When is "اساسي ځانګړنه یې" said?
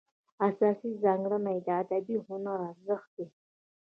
0.47-1.61